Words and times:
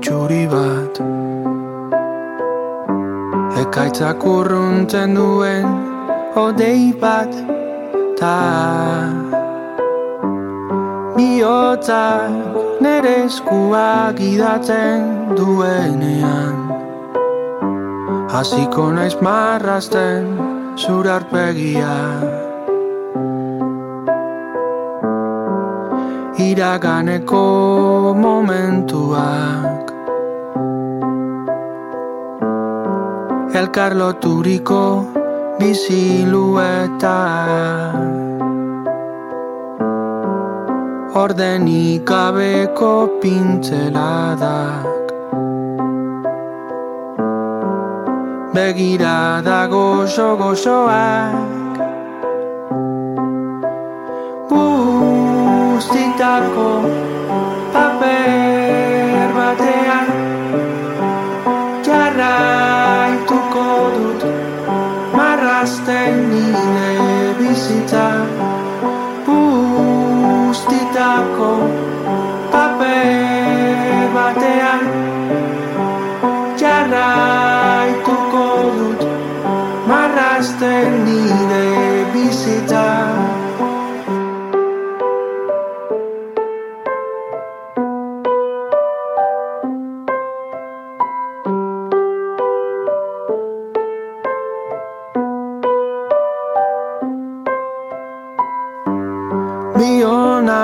zuri 0.00 0.46
bat. 0.48 1.00
Ekaitzak 3.60 4.24
urruntzen 4.24 5.12
duen 5.18 5.68
odei 6.40 6.96
bat 7.02 7.28
Ta 8.16 8.40
Biotzak 11.16 12.80
nere 12.80 13.14
eskuak 13.28 14.16
idatzen 14.32 15.36
duenean. 15.36 16.56
Hasiko 18.32 18.88
naiz 18.96 19.16
marrasten 19.20 20.38
zurarpegia 20.80 22.39
iraganeko 26.40 27.44
momentuak. 28.16 29.80
Elkar 33.60 33.92
loturiko 33.92 35.04
bizilueta 35.60 37.20
Ordenik 41.12 42.08
gabeko 42.08 43.20
pintzeladak 43.20 45.12
Begirada 48.56 49.68
gozo-gozoak 49.68 51.69
guztitako 56.20 56.84
paper 57.72 59.28
batean 59.36 60.08
jarraituko 61.86 63.64
dut 63.94 64.20
marrasten 65.16 66.12
nire 66.28 66.92
bizitza. 67.40 68.06
Guztitako 69.30 70.72
paper 72.52 74.12
batean 74.14 74.82
jarraituko 76.64 78.46
dut 78.78 79.00
marrasten 79.88 80.90
nire 81.08 81.66
bizitza 82.12 82.88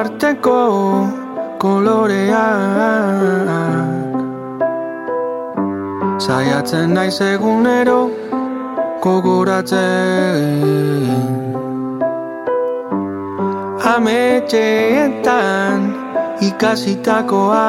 arteko 0.00 0.58
koloreak 1.60 2.40
Zaiatzen 6.24 6.94
naiz 6.96 7.18
egunero 7.24 8.00
kogoratzen 9.04 9.80
Ametxeetan 13.90 15.80
ikasitakoa. 16.48 17.68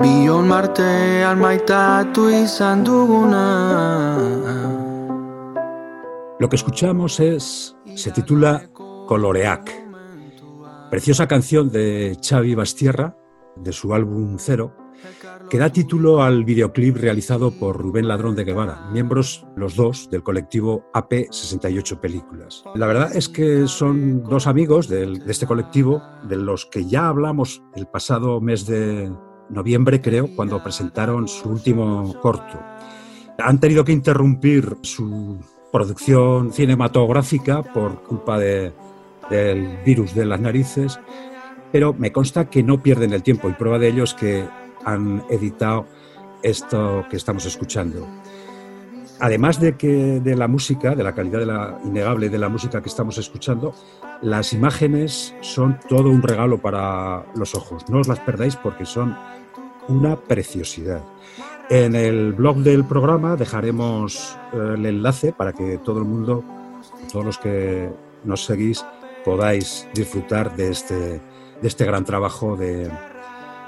Bion 0.00 0.46
martean 0.48 1.38
maitatu 1.44 2.28
izan 2.32 2.84
duguna. 2.86 3.46
Lo 6.38 6.48
que 6.48 6.56
escuchamos 6.56 7.20
es, 7.20 7.76
se 7.94 8.10
titula 8.12 8.69
Coloreac, 9.10 9.68
preciosa 10.88 11.26
canción 11.26 11.68
de 11.68 12.16
Xavi 12.22 12.54
Bastierra, 12.54 13.16
de 13.56 13.72
su 13.72 13.92
álbum 13.92 14.36
Cero, 14.38 14.72
que 15.50 15.58
da 15.58 15.72
título 15.72 16.22
al 16.22 16.44
videoclip 16.44 16.96
realizado 16.96 17.50
por 17.50 17.76
Rubén 17.76 18.06
Ladrón 18.06 18.36
de 18.36 18.44
Guevara, 18.44 18.88
miembros 18.92 19.44
los 19.56 19.74
dos 19.74 20.08
del 20.10 20.22
colectivo 20.22 20.84
AP68 20.94 21.98
Películas. 21.98 22.62
La 22.76 22.86
verdad 22.86 23.10
es 23.12 23.28
que 23.28 23.66
son 23.66 24.22
dos 24.22 24.46
amigos 24.46 24.86
de 24.86 25.20
este 25.26 25.44
colectivo, 25.44 26.00
de 26.28 26.36
los 26.36 26.66
que 26.66 26.86
ya 26.86 27.08
hablamos 27.08 27.64
el 27.74 27.88
pasado 27.88 28.40
mes 28.40 28.64
de 28.64 29.12
noviembre, 29.48 30.00
creo, 30.00 30.28
cuando 30.36 30.62
presentaron 30.62 31.26
su 31.26 31.48
último 31.48 32.14
corto. 32.20 32.60
Han 33.38 33.58
tenido 33.58 33.84
que 33.84 33.90
interrumpir 33.90 34.76
su 34.82 35.40
producción 35.72 36.52
cinematográfica 36.52 37.64
por 37.64 38.02
culpa 38.02 38.38
de, 38.38 38.72
del 39.30 39.78
virus 39.84 40.14
de 40.14 40.26
las 40.26 40.40
narices, 40.40 41.00
pero 41.72 41.94
me 41.94 42.12
consta 42.12 42.50
que 42.50 42.62
no 42.62 42.82
pierden 42.82 43.12
el 43.12 43.22
tiempo 43.22 43.48
y 43.48 43.52
prueba 43.52 43.78
de 43.78 43.88
ello 43.88 44.04
es 44.04 44.14
que 44.14 44.44
han 44.84 45.22
editado 45.30 45.86
esto 46.42 47.04
que 47.08 47.16
estamos 47.16 47.46
escuchando. 47.46 48.06
Además 49.20 49.60
de 49.60 49.76
que 49.76 50.20
de 50.20 50.34
la 50.34 50.48
música, 50.48 50.94
de 50.94 51.04
la 51.04 51.14
calidad 51.14 51.40
de 51.40 51.46
la, 51.46 51.78
innegable 51.84 52.30
de 52.30 52.38
la 52.38 52.48
música 52.48 52.80
que 52.80 52.88
estamos 52.88 53.18
escuchando, 53.18 53.74
las 54.22 54.54
imágenes 54.54 55.34
son 55.42 55.78
todo 55.88 56.08
un 56.08 56.22
regalo 56.22 56.58
para 56.58 57.26
los 57.34 57.54
ojos. 57.54 57.86
No 57.90 58.00
os 58.00 58.08
las 58.08 58.18
perdáis 58.20 58.56
porque 58.56 58.86
son 58.86 59.16
una 59.88 60.16
preciosidad. 60.16 61.02
En 61.68 61.94
el 61.94 62.32
blog 62.32 62.58
del 62.58 62.84
programa 62.84 63.36
dejaremos 63.36 64.38
eh, 64.52 64.74
el 64.74 64.86
enlace 64.86 65.32
para 65.32 65.52
que 65.52 65.78
todo 65.78 65.98
el 65.98 66.06
mundo, 66.06 66.42
todos 67.12 67.24
los 67.24 67.38
que 67.38 67.90
nos 68.24 68.44
seguís, 68.44 68.84
podáis 69.24 69.86
disfrutar 69.94 70.56
de 70.56 70.70
este, 70.70 70.94
de 70.94 71.20
este 71.62 71.84
gran 71.84 72.04
trabajo 72.04 72.56
de, 72.56 72.90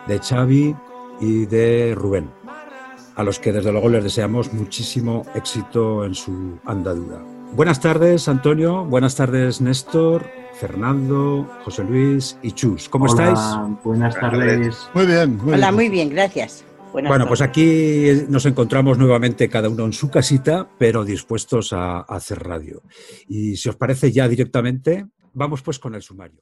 de 0.06 0.18
Xavi 0.18 0.74
y 1.20 1.46
de 1.46 1.94
Rubén, 1.96 2.30
a 3.16 3.22
los 3.22 3.38
que 3.38 3.52
desde 3.52 3.72
luego 3.72 3.88
les 3.88 4.04
deseamos 4.04 4.52
muchísimo 4.52 5.24
éxito 5.34 6.04
en 6.04 6.14
su 6.14 6.58
andadura. 6.64 7.22
Buenas 7.54 7.80
tardes, 7.80 8.28
Antonio. 8.28 8.84
Buenas 8.86 9.14
tardes, 9.14 9.60
Néstor, 9.60 10.24
Fernando, 10.58 11.46
José 11.64 11.84
Luis 11.84 12.38
y 12.42 12.52
Chus. 12.52 12.88
¿Cómo 12.88 13.04
Hola, 13.04 13.30
estáis? 13.30 13.80
Buenas 13.84 14.14
tardes. 14.18 14.88
Muy 14.94 15.04
bien, 15.06 15.36
muy 15.36 15.54
Hola, 15.54 15.66
bien. 15.66 15.74
muy 15.74 15.88
bien, 15.90 16.08
gracias. 16.08 16.64
Buenas 16.92 17.10
Bueno, 17.10 17.26
pues 17.26 17.40
aquí 17.42 18.06
nos 18.28 18.46
encontramos 18.46 18.98
nuevamente 18.98 19.48
cada 19.48 19.68
uno 19.68 19.84
en 19.84 19.92
su 19.92 20.10
casita, 20.10 20.68
pero 20.78 21.04
dispuestos 21.04 21.72
a, 21.72 21.98
a 21.98 22.02
hacer 22.16 22.42
radio. 22.42 22.82
Y 23.28 23.56
si 23.56 23.68
os 23.68 23.76
parece 23.76 24.12
ya 24.12 24.28
directamente, 24.28 25.06
vamos 25.32 25.62
pues 25.62 25.78
con 25.78 25.94
el 25.94 26.02
sumario. 26.02 26.40